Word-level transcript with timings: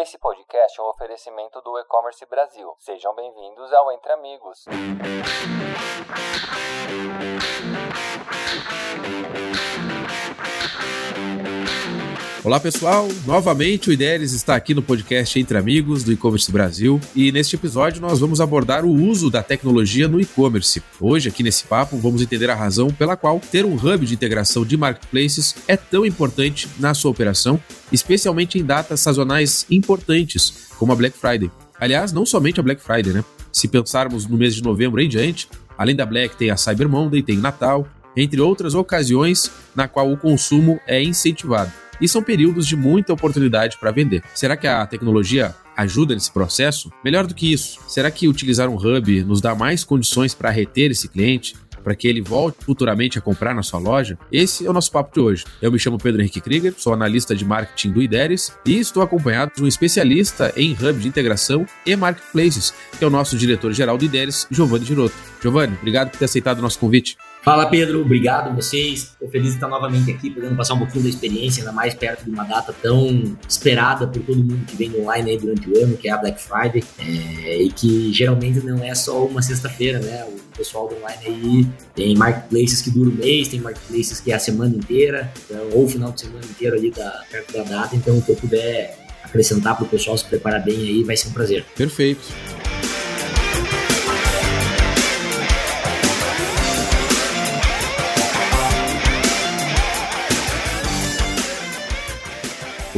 Esse 0.00 0.16
podcast 0.16 0.78
é 0.78 0.82
um 0.84 0.86
oferecimento 0.86 1.60
do 1.60 1.76
E-Commerce 1.76 2.24
Brasil. 2.26 2.72
Sejam 2.78 3.12
bem-vindos 3.16 3.72
ao 3.72 3.90
Entre 3.90 4.12
Amigos. 4.12 4.64
Olá 12.44 12.60
pessoal, 12.60 13.08
novamente 13.26 13.90
o 13.90 13.92
Ideres 13.92 14.32
está 14.32 14.54
aqui 14.54 14.72
no 14.72 14.80
podcast 14.80 15.38
Entre 15.40 15.58
Amigos 15.58 16.04
do 16.04 16.12
E-Commerce 16.12 16.52
Brasil 16.52 17.00
e 17.14 17.32
neste 17.32 17.56
episódio 17.56 18.00
nós 18.00 18.20
vamos 18.20 18.40
abordar 18.40 18.84
o 18.84 18.92
uso 18.92 19.28
da 19.28 19.42
tecnologia 19.42 20.06
no 20.06 20.20
e-commerce. 20.20 20.80
Hoje, 21.00 21.28
aqui 21.28 21.42
nesse 21.42 21.64
papo, 21.64 21.96
vamos 21.96 22.22
entender 22.22 22.48
a 22.48 22.54
razão 22.54 22.90
pela 22.90 23.16
qual 23.16 23.40
ter 23.40 23.64
um 23.64 23.74
hub 23.74 24.06
de 24.06 24.14
integração 24.14 24.64
de 24.64 24.76
marketplaces 24.76 25.56
é 25.66 25.76
tão 25.76 26.06
importante 26.06 26.68
na 26.78 26.94
sua 26.94 27.10
operação, 27.10 27.60
especialmente 27.90 28.56
em 28.56 28.64
datas 28.64 29.00
sazonais 29.00 29.66
importantes, 29.68 30.68
como 30.78 30.92
a 30.92 30.96
Black 30.96 31.18
Friday. 31.18 31.50
Aliás, 31.78 32.12
não 32.12 32.24
somente 32.24 32.60
a 32.60 32.62
Black 32.62 32.80
Friday, 32.80 33.12
né? 33.12 33.24
Se 33.52 33.66
pensarmos 33.66 34.28
no 34.28 34.38
mês 34.38 34.54
de 34.54 34.62
novembro 34.62 35.00
em 35.00 35.08
diante, 35.08 35.48
além 35.76 35.96
da 35.96 36.06
Black 36.06 36.36
tem 36.36 36.50
a 36.50 36.56
Cyber 36.56 36.88
Monday, 36.88 37.20
tem 37.20 37.36
Natal, 37.36 37.86
entre 38.16 38.40
outras 38.40 38.76
ocasiões 38.76 39.50
na 39.74 39.88
qual 39.88 40.10
o 40.12 40.16
consumo 40.16 40.78
é 40.86 41.02
incentivado 41.02 41.72
e 42.00 42.08
são 42.08 42.22
períodos 42.22 42.66
de 42.66 42.76
muita 42.76 43.12
oportunidade 43.12 43.78
para 43.78 43.90
vender. 43.90 44.22
Será 44.34 44.56
que 44.56 44.66
a 44.66 44.86
tecnologia 44.86 45.54
ajuda 45.76 46.14
nesse 46.14 46.32
processo? 46.32 46.92
Melhor 47.04 47.26
do 47.26 47.34
que 47.34 47.52
isso, 47.52 47.80
será 47.88 48.10
que 48.10 48.28
utilizar 48.28 48.68
um 48.68 48.76
hub 48.76 49.24
nos 49.24 49.40
dá 49.40 49.54
mais 49.54 49.84
condições 49.84 50.34
para 50.34 50.50
reter 50.50 50.90
esse 50.90 51.08
cliente? 51.08 51.54
para 51.88 51.94
que 51.94 52.06
ele 52.06 52.20
volte 52.20 52.64
futuramente 52.64 53.18
a 53.18 53.20
comprar 53.22 53.54
na 53.54 53.62
sua 53.62 53.80
loja? 53.80 54.18
Esse 54.30 54.66
é 54.66 54.70
o 54.70 54.74
nosso 54.74 54.92
papo 54.92 55.14
de 55.14 55.20
hoje. 55.20 55.44
Eu 55.62 55.72
me 55.72 55.78
chamo 55.78 55.96
Pedro 55.96 56.20
Henrique 56.20 56.40
Krieger, 56.40 56.74
sou 56.76 56.92
analista 56.92 57.34
de 57.34 57.46
marketing 57.46 57.92
do 57.92 58.02
IDERES 58.02 58.52
e 58.66 58.78
estou 58.78 59.02
acompanhado 59.02 59.52
de 59.56 59.62
um 59.62 59.66
especialista 59.66 60.52
em 60.54 60.72
hub 60.72 61.00
de 61.00 61.08
integração 61.08 61.64
e 61.86 61.96
marketplaces, 61.96 62.74
que 62.98 63.02
é 63.02 63.06
o 63.06 63.10
nosso 63.10 63.38
diretor-geral 63.38 63.96
do 63.96 64.04
IDERES, 64.04 64.46
Giovanni 64.50 64.84
Giroto. 64.84 65.14
Giovanni, 65.40 65.76
obrigado 65.78 66.10
por 66.10 66.18
ter 66.18 66.26
aceitado 66.26 66.58
o 66.58 66.62
nosso 66.62 66.78
convite. 66.78 67.16
Fala 67.48 67.64
Pedro, 67.64 68.02
obrigado 68.02 68.50
a 68.50 68.52
vocês. 68.52 69.04
Estou 69.04 69.26
feliz 69.30 69.48
de 69.48 69.54
estar 69.54 69.68
novamente 69.68 70.10
aqui, 70.10 70.28
podendo 70.28 70.54
passar 70.54 70.74
um 70.74 70.80
pouquinho 70.80 71.04
da 71.04 71.08
experiência, 71.08 71.62
ainda 71.62 71.72
mais 71.72 71.94
perto 71.94 72.22
de 72.24 72.30
uma 72.30 72.44
data 72.44 72.74
tão 72.82 73.38
esperada 73.48 74.06
por 74.06 74.20
todo 74.20 74.36
mundo 74.36 74.66
que 74.66 74.76
vem 74.76 74.94
online 75.00 75.30
aí 75.30 75.38
durante 75.38 75.66
o 75.66 75.82
ano, 75.82 75.96
que 75.96 76.08
é 76.08 76.10
a 76.10 76.18
Black 76.18 76.38
Friday, 76.42 76.84
é, 76.98 77.62
e 77.62 77.70
que 77.70 78.12
geralmente 78.12 78.60
não 78.60 78.84
é 78.84 78.94
só 78.94 79.24
uma 79.24 79.40
sexta-feira, 79.40 79.98
né? 79.98 80.26
O 80.26 80.58
pessoal 80.58 80.88
do 80.88 80.96
online 80.96 81.22
aí 81.24 81.66
tem 81.94 82.14
marketplaces 82.18 82.82
que 82.82 82.90
duram 82.90 83.12
o 83.12 83.14
mês, 83.14 83.48
tem 83.48 83.60
marketplaces 83.60 84.20
que 84.20 84.30
é 84.30 84.34
a 84.34 84.38
semana 84.38 84.76
inteira, 84.76 85.32
então, 85.46 85.70
ou 85.72 85.86
o 85.86 85.88
final 85.88 86.12
de 86.12 86.20
semana 86.20 86.44
inteiro 86.44 86.76
ali 86.76 86.90
da, 86.90 87.24
perto 87.30 87.54
da 87.54 87.62
data, 87.62 87.96
então 87.96 88.18
o 88.18 88.20
que 88.20 88.30
eu 88.30 88.36
puder 88.36 88.94
acrescentar 89.24 89.74
para 89.74 89.86
o 89.86 89.88
pessoal 89.88 90.18
se 90.18 90.24
preparar 90.26 90.62
bem 90.62 90.76
aí 90.76 91.02
vai 91.02 91.16
ser 91.16 91.28
um 91.28 91.32
prazer. 91.32 91.64
Perfeito. 91.74 92.28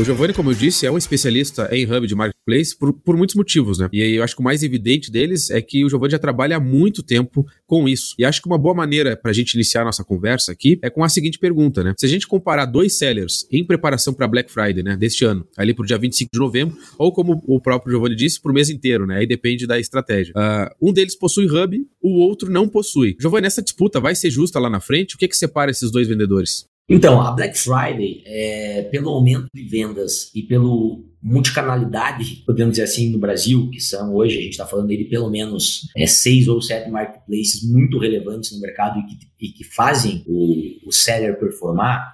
O 0.00 0.04
Giovanni, 0.04 0.32
como 0.32 0.50
eu 0.50 0.54
disse, 0.54 0.86
é 0.86 0.90
um 0.90 0.96
especialista 0.96 1.68
em 1.70 1.84
hub 1.84 2.06
de 2.06 2.14
marketplace 2.14 2.74
por, 2.74 2.90
por 2.90 3.18
muitos 3.18 3.34
motivos, 3.34 3.78
né? 3.78 3.86
E 3.92 4.14
eu 4.14 4.22
acho 4.24 4.34
que 4.34 4.40
o 4.40 4.44
mais 4.44 4.62
evidente 4.62 5.10
deles 5.10 5.50
é 5.50 5.60
que 5.60 5.84
o 5.84 5.90
Giovanni 5.90 6.12
já 6.12 6.18
trabalha 6.18 6.56
há 6.56 6.60
muito 6.60 7.02
tempo 7.02 7.46
com 7.66 7.86
isso. 7.86 8.14
E 8.18 8.24
acho 8.24 8.40
que 8.40 8.48
uma 8.48 8.56
boa 8.56 8.74
maneira 8.74 9.14
para 9.14 9.30
a 9.30 9.34
gente 9.34 9.52
iniciar 9.52 9.82
a 9.82 9.84
nossa 9.84 10.02
conversa 10.02 10.52
aqui 10.52 10.78
é 10.80 10.88
com 10.88 11.04
a 11.04 11.08
seguinte 11.10 11.38
pergunta, 11.38 11.84
né? 11.84 11.92
Se 11.98 12.06
a 12.06 12.08
gente 12.08 12.26
comparar 12.26 12.64
dois 12.64 12.96
sellers 12.96 13.46
em 13.52 13.62
preparação 13.62 14.14
para 14.14 14.26
Black 14.26 14.50
Friday, 14.50 14.82
né, 14.82 14.96
deste 14.96 15.22
ano, 15.26 15.46
ali 15.54 15.74
para 15.74 15.82
o 15.82 15.86
dia 15.86 15.98
25 15.98 16.30
de 16.32 16.40
novembro, 16.40 16.78
ou 16.96 17.12
como 17.12 17.38
o 17.46 17.60
próprio 17.60 17.92
Giovanni 17.92 18.16
disse, 18.16 18.40
para 18.40 18.52
o 18.52 18.54
mês 18.54 18.70
inteiro, 18.70 19.06
né? 19.06 19.18
Aí 19.18 19.26
depende 19.26 19.66
da 19.66 19.78
estratégia. 19.78 20.32
Uh, 20.34 20.88
um 20.88 20.94
deles 20.94 21.14
possui 21.14 21.44
hub, 21.44 21.78
o 22.00 22.20
outro 22.20 22.50
não 22.50 22.66
possui. 22.66 23.18
Giovanni, 23.20 23.48
essa 23.48 23.60
disputa 23.60 24.00
vai 24.00 24.14
ser 24.14 24.30
justa 24.30 24.58
lá 24.58 24.70
na 24.70 24.80
frente? 24.80 25.14
O 25.14 25.18
que, 25.18 25.28
que 25.28 25.36
separa 25.36 25.70
esses 25.70 25.90
dois 25.90 26.08
vendedores? 26.08 26.69
Então, 26.92 27.20
a 27.20 27.30
Black 27.30 27.56
Friday, 27.56 28.20
é, 28.26 28.82
pelo 28.90 29.10
aumento 29.10 29.46
de 29.54 29.62
vendas 29.62 30.28
e 30.34 30.42
pelo 30.42 31.08
multicanalidade, 31.22 32.42
podemos 32.44 32.72
dizer 32.72 32.82
assim, 32.82 33.10
no 33.10 33.18
Brasil, 33.18 33.70
que 33.70 33.78
são 33.78 34.12
hoje, 34.12 34.38
a 34.38 34.40
gente 34.40 34.50
está 34.52 34.66
falando 34.66 34.88
de 34.88 35.04
pelo 35.04 35.30
menos 35.30 35.88
é, 35.96 36.04
seis 36.04 36.48
ou 36.48 36.60
sete 36.60 36.90
marketplaces 36.90 37.62
muito 37.62 37.96
relevantes 37.96 38.50
no 38.50 38.60
mercado 38.60 38.98
e 38.98 39.06
que, 39.06 39.18
e 39.40 39.52
que 39.52 39.62
fazem 39.62 40.24
o, 40.26 40.88
o 40.88 40.90
seller 40.90 41.38
performar, 41.38 42.12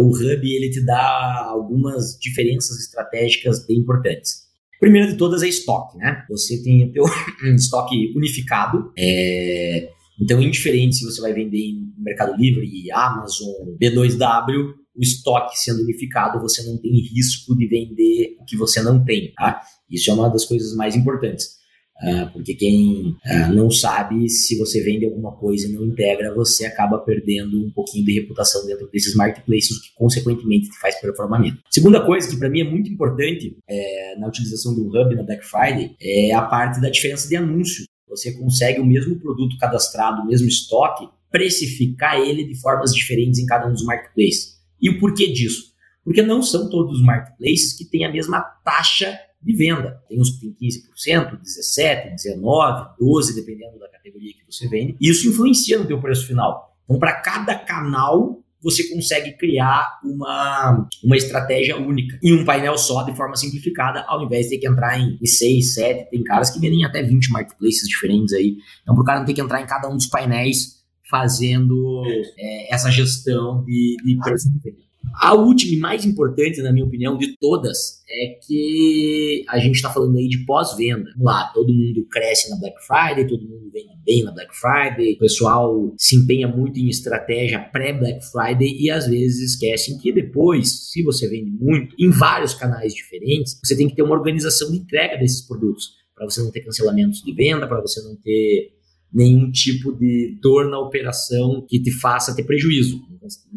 o 0.00 0.08
Hub 0.08 0.20
ele 0.22 0.68
te 0.68 0.84
dá 0.84 1.46
algumas 1.48 2.18
diferenças 2.20 2.78
estratégicas 2.78 3.66
bem 3.66 3.78
importantes. 3.78 4.50
Primeiro 4.78 5.12
de 5.12 5.16
todas 5.16 5.42
é 5.42 5.48
estoque, 5.48 5.96
né? 5.96 6.24
Você 6.28 6.62
tem 6.62 6.84
o 6.84 6.92
teu 6.92 7.04
estoque 7.56 8.12
unificado, 8.14 8.92
é, 8.98 9.88
então, 10.20 10.40
indiferente 10.40 10.96
se 10.96 11.04
você 11.04 11.20
vai 11.20 11.32
vender 11.32 11.58
em 11.58 11.89
Mercado 12.00 12.36
Livre, 12.36 12.90
Amazon, 12.92 13.76
B2W, 13.80 14.74
o 14.96 15.00
estoque 15.00 15.58
sendo 15.58 15.82
unificado, 15.82 16.40
você 16.40 16.62
não 16.62 16.76
tem 16.78 16.92
risco 16.92 17.56
de 17.56 17.66
vender 17.66 18.36
o 18.40 18.44
que 18.44 18.56
você 18.56 18.82
não 18.82 19.04
tem, 19.04 19.32
tá? 19.32 19.60
Isso 19.88 20.10
é 20.10 20.14
uma 20.14 20.28
das 20.28 20.44
coisas 20.44 20.74
mais 20.74 20.96
importantes. 20.96 21.60
Uh, 22.02 22.32
porque 22.32 22.54
quem 22.54 23.14
uh, 23.26 23.52
não 23.54 23.70
sabe, 23.70 24.26
se 24.30 24.56
você 24.56 24.82
vende 24.82 25.04
alguma 25.04 25.36
coisa 25.36 25.68
e 25.68 25.72
não 25.72 25.84
integra, 25.84 26.34
você 26.34 26.64
acaba 26.64 26.98
perdendo 26.98 27.62
um 27.62 27.70
pouquinho 27.70 28.06
de 28.06 28.20
reputação 28.20 28.64
dentro 28.64 28.88
desses 28.90 29.14
marketplaces, 29.14 29.76
o 29.76 29.82
que 29.82 29.88
consequentemente 29.94 30.70
te 30.70 30.78
faz 30.80 30.98
performamento. 30.98 31.58
Segunda 31.70 32.04
coisa 32.04 32.28
que 32.28 32.38
para 32.38 32.48
mim 32.48 32.60
é 32.60 32.64
muito 32.64 32.90
importante 32.90 33.54
é, 33.68 34.16
na 34.18 34.28
utilização 34.28 34.74
do 34.74 34.86
Hub 34.86 35.14
na 35.14 35.22
Black 35.22 35.44
Friday 35.44 35.94
é 36.00 36.32
a 36.32 36.40
parte 36.40 36.80
da 36.80 36.88
diferença 36.88 37.28
de 37.28 37.36
anúncio 37.36 37.84
você 38.10 38.32
consegue 38.32 38.80
o 38.80 38.84
mesmo 38.84 39.18
produto 39.20 39.56
cadastrado, 39.56 40.22
o 40.22 40.26
mesmo 40.26 40.48
estoque, 40.48 41.08
precificar 41.30 42.18
ele 42.18 42.44
de 42.44 42.60
formas 42.60 42.92
diferentes 42.92 43.38
em 43.38 43.46
cada 43.46 43.68
um 43.68 43.72
dos 43.72 43.84
marketplaces. 43.84 44.58
E 44.80 44.90
o 44.90 44.98
porquê 44.98 45.32
disso? 45.32 45.70
Porque 46.04 46.22
não 46.22 46.42
são 46.42 46.68
todos 46.68 46.98
os 46.98 47.04
marketplaces 47.04 47.72
que 47.74 47.84
têm 47.84 48.04
a 48.04 48.12
mesma 48.12 48.40
taxa 48.64 49.18
de 49.42 49.56
venda. 49.56 50.02
Tem 50.08 50.20
uns 50.20 50.30
que 50.30 50.50
têm 50.50 50.68
15%, 50.68 51.38
17%, 51.40 52.14
19%, 52.14 52.88
12%, 53.00 53.34
dependendo 53.34 53.78
da 53.78 53.88
categoria 53.88 54.32
que 54.32 54.44
você 54.52 54.68
vende. 54.68 54.96
E 55.00 55.08
isso 55.08 55.28
influencia 55.28 55.78
no 55.78 55.86
teu 55.86 56.00
preço 56.00 56.26
final. 56.26 56.76
Então, 56.84 56.98
para 56.98 57.20
cada 57.20 57.54
canal, 57.54 58.42
você 58.62 58.84
consegue 58.90 59.32
criar 59.36 60.00
uma, 60.04 60.86
uma 61.02 61.16
estratégia 61.16 61.78
única 61.78 62.18
em 62.22 62.34
um 62.34 62.44
painel 62.44 62.76
só, 62.76 63.02
de 63.02 63.16
forma 63.16 63.36
simplificada, 63.36 64.04
ao 64.06 64.22
invés 64.24 64.46
de 64.46 64.50
ter 64.50 64.58
que 64.58 64.68
entrar 64.68 64.98
em 64.98 65.18
6, 65.24 65.74
7. 65.74 66.10
Tem 66.10 66.22
caras 66.22 66.50
que 66.50 66.58
vendem 66.58 66.84
até 66.84 67.02
20 67.02 67.30
marketplaces 67.30 67.88
diferentes 67.88 68.34
aí. 68.34 68.56
Então, 68.82 68.94
para 68.94 69.02
o 69.02 69.04
cara 69.04 69.18
não 69.20 69.26
ter 69.26 69.34
que 69.34 69.40
entrar 69.40 69.62
em 69.62 69.66
cada 69.66 69.88
um 69.88 69.96
dos 69.96 70.06
painéis 70.06 70.79
fazendo 71.10 72.02
é, 72.38 72.74
essa 72.74 72.90
gestão 72.90 73.64
de, 73.64 73.96
de 74.04 74.16
preço 74.18 74.50
diferente. 74.52 74.90
A 75.14 75.34
última 75.34 75.74
e 75.74 75.78
mais 75.78 76.04
importante, 76.04 76.62
na 76.62 76.72
minha 76.72 76.84
opinião, 76.84 77.16
de 77.18 77.36
todas, 77.38 78.02
é 78.08 78.38
que 78.46 79.44
a 79.48 79.58
gente 79.58 79.76
está 79.76 79.90
falando 79.90 80.16
aí 80.16 80.28
de 80.28 80.44
pós-venda. 80.44 81.10
Lá, 81.18 81.50
todo 81.52 81.74
mundo 81.74 82.06
cresce 82.10 82.48
na 82.50 82.56
Black 82.56 82.76
Friday, 82.86 83.26
todo 83.26 83.48
mundo 83.48 83.70
vende 83.72 83.94
bem 84.04 84.22
na 84.22 84.32
Black 84.32 84.50
Friday, 84.54 85.14
o 85.14 85.18
pessoal 85.18 85.94
se 85.96 86.16
empenha 86.16 86.48
muito 86.48 86.78
em 86.78 86.88
estratégia 86.88 87.58
pré-Black 87.58 88.24
Friday 88.30 88.76
e 88.78 88.90
às 88.90 89.06
vezes 89.06 89.54
esquecem 89.54 89.98
que 89.98 90.12
depois, 90.12 90.90
se 90.90 91.02
você 91.02 91.28
vende 91.28 91.50
muito, 91.50 91.94
em 91.98 92.10
vários 92.10 92.54
canais 92.54 92.94
diferentes, 92.94 93.58
você 93.62 93.76
tem 93.76 93.88
que 93.88 93.96
ter 93.96 94.02
uma 94.02 94.14
organização 94.14 94.70
de 94.70 94.78
entrega 94.78 95.16
desses 95.18 95.46
produtos, 95.46 96.00
para 96.14 96.24
você 96.24 96.42
não 96.42 96.50
ter 96.50 96.60
cancelamentos 96.60 97.22
de 97.22 97.32
venda, 97.32 97.66
para 97.66 97.80
você 97.80 98.02
não 98.02 98.14
ter 98.16 98.79
nenhum 99.12 99.50
tipo 99.50 99.92
de 99.92 100.38
dor 100.40 100.68
na 100.68 100.78
operação 100.78 101.64
que 101.68 101.80
te 101.80 101.90
faça 101.90 102.34
ter 102.34 102.44
prejuízo 102.44 103.00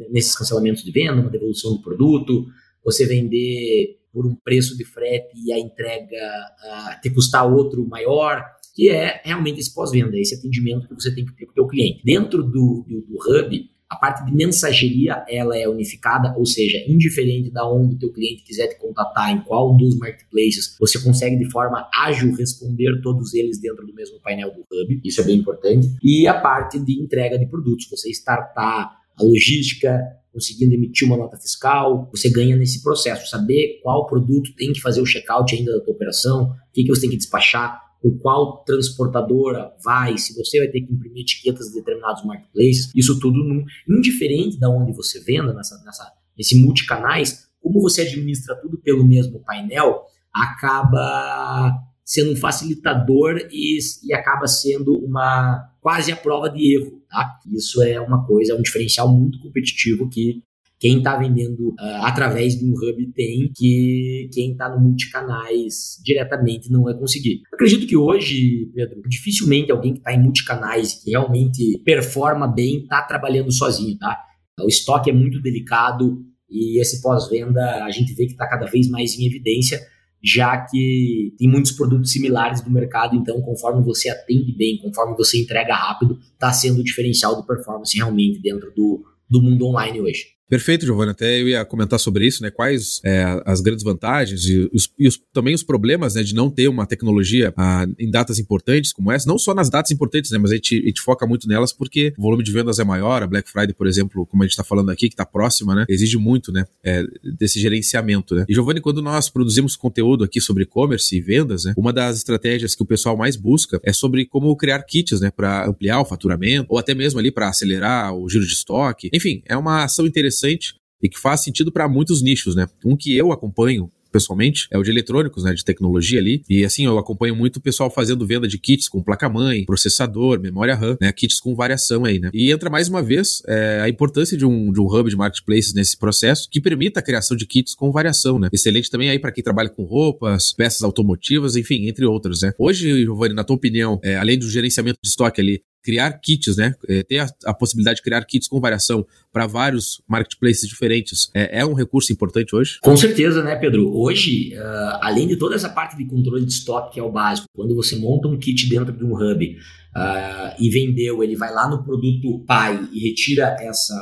nesses 0.09 0.35
cancelamentos 0.35 0.83
de 0.83 0.91
venda, 0.91 1.21
uma 1.21 1.29
devolução 1.29 1.73
do 1.73 1.81
produto, 1.81 2.45
você 2.83 3.05
vender 3.05 3.99
por 4.11 4.25
um 4.27 4.35
preço 4.35 4.77
de 4.77 4.83
frete 4.83 5.31
e 5.35 5.51
a 5.51 5.57
entrega 5.57 6.17
uh, 6.17 7.01
te 7.01 7.09
custar 7.09 7.51
outro 7.51 7.87
maior, 7.87 8.43
que 8.75 8.89
é 8.89 9.21
realmente 9.23 9.59
esse 9.59 9.73
pós-venda, 9.73 10.17
esse 10.17 10.35
atendimento 10.35 10.87
que 10.87 10.93
você 10.93 11.13
tem 11.13 11.25
que 11.25 11.35
ter 11.35 11.45
com 11.45 11.51
o 11.51 11.55
teu 11.55 11.67
cliente. 11.67 12.03
Dentro 12.03 12.43
do, 12.43 12.85
do, 12.87 13.01
do 13.01 13.15
Hub, 13.15 13.69
a 13.93 13.95
parte 13.95 14.25
de 14.25 14.33
mensageria, 14.33 15.23
ela 15.29 15.55
é 15.55 15.69
unificada, 15.69 16.33
ou 16.35 16.45
seja, 16.47 16.79
indiferente 16.87 17.51
da 17.51 17.69
onde 17.69 17.93
o 17.93 17.99
teu 17.99 18.11
cliente 18.11 18.43
quiser 18.43 18.67
te 18.67 18.79
contatar, 18.79 19.31
em 19.31 19.41
qual 19.43 19.77
dos 19.77 19.95
marketplaces, 19.99 20.75
você 20.79 20.99
consegue 20.99 21.37
de 21.37 21.49
forma 21.51 21.87
ágil 21.93 22.35
responder 22.35 22.99
todos 23.03 23.35
eles 23.35 23.59
dentro 23.59 23.85
do 23.85 23.93
mesmo 23.93 24.19
painel 24.19 24.51
do 24.51 24.61
Hub. 24.61 25.01
Isso 25.03 25.21
é 25.21 25.23
bem 25.23 25.37
importante. 25.37 25.95
E 26.03 26.27
a 26.27 26.33
parte 26.33 26.79
de 26.79 26.99
entrega 26.99 27.37
de 27.37 27.45
produtos, 27.45 27.87
você 27.87 28.09
startar 28.09 28.97
a 29.15 29.23
logística, 29.23 29.99
conseguindo 30.31 30.73
emitir 30.73 31.07
uma 31.07 31.15
nota 31.15 31.37
fiscal, 31.37 32.09
você 32.11 32.31
ganha 32.31 32.55
nesse 32.55 32.81
processo, 32.81 33.29
saber 33.29 33.79
qual 33.83 34.07
produto 34.07 34.55
tem 34.55 34.73
que 34.73 34.81
fazer 34.81 35.01
o 35.01 35.05
checkout 35.05 35.55
ainda 35.55 35.71
da 35.77 35.83
tua 35.83 35.93
operação, 35.93 36.45
o 36.45 36.73
que, 36.73 36.81
que 36.81 36.89
você 36.89 37.01
tem 37.01 37.11
que 37.11 37.17
despachar, 37.17 37.82
por 38.03 38.19
qual 38.19 38.65
transportadora 38.65 39.73
vai, 39.81 40.17
se 40.17 40.35
você 40.35 40.59
vai 40.59 40.67
ter 40.67 40.81
que 40.81 40.93
imprimir 40.93 41.21
etiquetas 41.21 41.67
de 41.67 41.75
determinados 41.75 42.25
marketplaces, 42.25 42.91
isso 42.93 43.17
tudo 43.17 43.37
num, 43.37 43.63
indiferente 43.87 44.59
da 44.59 44.69
onde 44.69 44.91
você 44.91 45.21
venda, 45.21 45.53
nessa, 45.53 45.81
nessa, 45.85 46.11
nesse 46.37 46.59
multicanais, 46.59 47.47
como 47.61 47.81
você 47.81 48.01
administra 48.01 48.55
tudo 48.55 48.77
pelo 48.77 49.07
mesmo 49.07 49.39
painel, 49.39 50.01
acaba 50.33 51.71
sendo 52.03 52.33
um 52.33 52.35
facilitador 52.35 53.37
e, 53.49 53.79
e 54.03 54.13
acaba 54.13 54.47
sendo 54.47 54.93
uma 54.97 55.69
quase 55.79 56.11
a 56.11 56.17
prova 56.17 56.49
de 56.49 56.75
erro, 56.75 57.01
tá? 57.09 57.39
Isso 57.53 57.81
é 57.81 58.01
uma 58.01 58.25
coisa, 58.25 58.51
é 58.51 58.55
um 58.55 58.61
diferencial 58.61 59.07
muito 59.07 59.39
competitivo 59.39 60.09
que 60.09 60.43
quem 60.83 60.97
está 60.97 61.15
vendendo 61.15 61.69
uh, 61.69 62.03
através 62.03 62.59
de 62.59 62.65
um 62.65 62.73
hub 62.73 63.13
tem, 63.13 63.49
que 63.55 64.29
quem 64.33 64.51
está 64.51 64.67
no 64.67 64.81
multicanais 64.81 65.97
diretamente 66.03 66.69
não 66.69 66.83
vai 66.83 66.93
conseguir. 66.93 67.39
Acredito 67.53 67.87
que 67.87 67.95
hoje, 67.95 68.69
Pedro, 68.75 69.01
dificilmente 69.07 69.71
alguém 69.71 69.93
que 69.93 69.99
está 69.99 70.13
em 70.13 70.21
multicanais 70.21 70.95
que 71.01 71.11
realmente 71.11 71.81
performa 71.85 72.53
bem 72.53 72.79
está 72.79 73.01
trabalhando 73.01 73.49
sozinho, 73.49 73.97
tá? 73.97 74.19
O 74.59 74.67
estoque 74.67 75.09
é 75.09 75.13
muito 75.13 75.41
delicado 75.41 76.21
e 76.49 76.81
esse 76.81 77.01
pós-venda 77.01 77.85
a 77.85 77.89
gente 77.89 78.13
vê 78.13 78.25
que 78.25 78.33
está 78.33 78.45
cada 78.45 78.65
vez 78.65 78.89
mais 78.89 79.17
em 79.17 79.25
evidência 79.25 79.79
já 80.21 80.57
que 80.57 81.33
tem 81.37 81.49
muitos 81.49 81.71
produtos 81.71 82.11
similares 82.11 82.63
no 82.63 82.71
mercado, 82.71 83.15
então 83.15 83.41
conforme 83.41 83.81
você 83.83 84.09
atende 84.09 84.53
bem, 84.55 84.77
conforme 84.79 85.15
você 85.15 85.41
entrega 85.41 85.75
rápido, 85.75 86.17
está 86.33 86.51
sendo 86.51 86.81
o 86.81 86.83
diferencial 86.83 87.37
do 87.37 87.45
performance 87.45 87.97
realmente 87.97 88.41
dentro 88.41 88.73
do, 88.75 89.01
do 89.29 89.41
mundo 89.41 89.65
online 89.65 90.01
hoje. 90.01 90.32
Perfeito, 90.49 90.85
Giovanni. 90.85 91.11
Até 91.11 91.41
eu 91.41 91.47
ia 91.47 91.65
comentar 91.65 91.99
sobre 91.99 92.27
isso, 92.27 92.43
né? 92.43 92.51
Quais 92.51 92.99
é, 93.03 93.41
as 93.45 93.61
grandes 93.61 93.83
vantagens 93.83 94.45
e, 94.45 94.69
os, 94.73 94.89
e 94.99 95.07
os, 95.07 95.19
também 95.31 95.55
os 95.55 95.63
problemas 95.63 96.15
né, 96.15 96.23
de 96.23 96.35
não 96.35 96.49
ter 96.49 96.67
uma 96.67 96.85
tecnologia 96.85 97.53
ah, 97.57 97.87
em 97.97 98.11
datas 98.11 98.39
importantes 98.39 98.93
como 98.93 99.11
essa, 99.11 99.27
não 99.27 99.37
só 99.37 99.53
nas 99.53 99.69
datas 99.69 99.91
importantes, 99.91 100.31
né? 100.31 100.37
Mas 100.37 100.51
a 100.51 100.55
gente, 100.55 100.75
a 100.75 100.87
gente, 100.87 101.01
foca 101.01 101.25
muito 101.25 101.47
nelas 101.47 101.73
porque 101.73 102.13
o 102.17 102.21
volume 102.21 102.43
de 102.43 102.51
vendas 102.51 102.77
é 102.77 102.83
maior. 102.83 103.23
A 103.23 103.27
Black 103.27 103.49
Friday, 103.49 103.73
por 103.73 103.87
exemplo, 103.87 104.25
como 104.25 104.43
a 104.43 104.45
gente 104.45 104.51
está 104.51 104.63
falando 104.63 104.89
aqui, 104.91 105.07
que 105.07 105.13
está 105.13 105.25
próxima, 105.25 105.73
né? 105.73 105.85
Exige 105.89 106.17
muito, 106.17 106.51
né? 106.51 106.65
É, 106.83 107.03
desse 107.23 107.59
gerenciamento, 107.59 108.35
né? 108.35 108.45
E, 108.47 108.53
Giovanni, 108.53 108.81
quando 108.81 109.01
nós 109.01 109.29
produzimos 109.29 109.75
conteúdo 109.75 110.23
aqui 110.23 110.41
sobre 110.41 110.63
e-commerce 110.63 111.15
e 111.15 111.21
vendas, 111.21 111.63
né? 111.63 111.73
Uma 111.77 111.93
das 111.93 112.17
estratégias 112.17 112.75
que 112.75 112.83
o 112.83 112.85
pessoal 112.85 113.17
mais 113.17 113.35
busca 113.35 113.79
é 113.83 113.93
sobre 113.93 114.25
como 114.25 114.55
criar 114.55 114.83
kits, 114.83 115.19
né? 115.21 115.31
Para 115.31 115.67
ampliar 115.67 116.01
o 116.01 116.05
faturamento 116.05 116.67
ou 116.69 116.77
até 116.77 116.93
mesmo 116.93 117.19
ali 117.19 117.31
para 117.31 117.49
acelerar 117.49 118.13
o 118.13 118.29
giro 118.29 118.45
de 118.45 118.53
estoque. 118.53 119.09
Enfim, 119.13 119.41
é 119.47 119.55
uma 119.57 119.83
ação 119.83 120.05
interessante 120.05 120.32
interessante 120.33 120.75
e 121.01 121.09
que 121.09 121.19
faz 121.19 121.43
sentido 121.43 121.71
para 121.71 121.87
muitos 121.87 122.21
nichos, 122.21 122.55
né? 122.55 122.67
Um 122.83 122.97
que 122.97 123.15
eu 123.15 123.31
acompanho 123.31 123.91
pessoalmente, 124.11 124.67
é 124.71 124.77
o 124.77 124.83
de 124.83 124.91
eletrônicos, 124.91 125.43
né, 125.43 125.55
de 125.55 125.65
tecnologia 125.65 126.19
ali. 126.19 126.43
E 126.47 126.63
assim, 126.63 126.85
eu 126.85 126.99
acompanho 126.99 127.35
muito 127.35 127.57
o 127.57 127.59
pessoal 127.59 127.89
fazendo 127.89 128.27
venda 128.27 128.47
de 128.47 128.59
kits 128.59 128.87
com 128.87 129.01
placa-mãe, 129.01 129.65
processador, 129.65 130.39
memória 130.39 130.75
RAM, 130.75 130.95
né, 131.01 131.11
kits 131.11 131.39
com 131.39 131.55
variação 131.55 132.05
aí, 132.05 132.19
né. 132.19 132.29
E 132.31 132.51
entra 132.51 132.69
mais 132.69 132.87
uma 132.87 133.01
vez 133.01 133.41
é, 133.47 133.81
a 133.81 133.89
importância 133.89 134.37
de 134.37 134.45
um, 134.45 134.71
de 134.71 134.79
um 134.79 134.85
hub 134.85 135.09
de 135.09 135.15
marketplaces 135.15 135.73
nesse 135.73 135.97
processo 135.97 136.47
que 136.47 136.61
permita 136.61 136.99
a 136.99 137.03
criação 137.03 137.35
de 137.35 137.47
kits 137.47 137.73
com 137.73 137.91
variação, 137.91 138.37
né. 138.37 138.49
Excelente 138.53 138.87
também 138.87 139.09
aí 139.09 139.17
para 139.17 139.31
quem 139.31 139.43
trabalha 139.43 139.69
com 139.69 139.83
roupas, 139.83 140.53
peças 140.53 140.83
automotivas, 140.83 141.55
enfim, 141.55 141.87
entre 141.87 142.05
outras, 142.05 142.43
né. 142.43 142.53
Hoje, 142.59 143.01
Giovanni, 143.01 143.33
na 143.33 143.43
tua 143.43 143.55
opinião, 143.55 143.99
é, 144.03 144.15
além 144.15 144.37
do 144.37 144.47
gerenciamento 144.47 144.99
de 145.03 145.09
estoque 145.09 145.41
ali, 145.41 145.63
criar 145.83 146.11
kits, 146.13 146.55
né? 146.55 146.73
É, 146.87 147.03
ter 147.03 147.19
a, 147.19 147.27
a, 147.45 147.53
possibilidade 147.53 147.97
de 147.97 148.03
criar 148.03 148.23
kits 148.25 148.47
com 148.47 148.59
variação 148.59 149.05
para 149.31 149.45
vários 149.45 150.01
marketplaces 150.07 150.67
diferentes 150.67 151.29
é, 151.33 151.59
é, 151.59 151.65
um 151.65 151.73
recurso 151.73 152.13
importante 152.13 152.55
hoje? 152.55 152.79
Com 152.81 152.95
certeza, 152.95 153.43
né, 153.43 153.55
Pedro? 153.55 153.95
Hoje, 153.95 154.55
uh, 154.55 154.99
além 155.01 155.27
de 155.27 155.35
toda 155.35 155.55
essa 155.55 155.69
parte 155.69 155.97
de 155.97 156.05
controle 156.05 156.45
de 156.45 156.51
estoque, 156.51 156.93
que 156.93 156.99
é 156.99 157.03
o 157.03 157.11
básico, 157.11 157.47
quando 157.53 157.75
você 157.75 157.95
monta 157.97 158.27
um 158.27 158.37
kit 158.37 158.69
dentro 158.69 158.93
de 158.93 159.03
um 159.03 159.13
hub 159.13 159.45
uh, 159.45 160.55
e 160.57 160.69
vendeu, 160.69 161.23
ele 161.23 161.35
vai 161.35 161.53
lá 161.53 161.67
no 161.69 161.83
produto 161.83 162.39
pai 162.45 162.79
e 162.93 163.09
retira 163.09 163.55
essa, 163.59 163.95